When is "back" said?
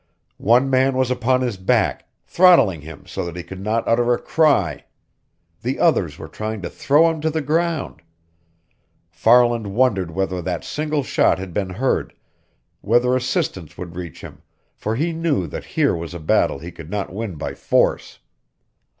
1.57-2.09